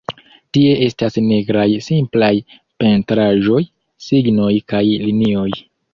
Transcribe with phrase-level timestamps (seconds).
[0.55, 2.31] Tie estas nigraj simplaj
[2.85, 3.61] pentraĵoj,
[4.09, 5.49] signoj kaj linioj.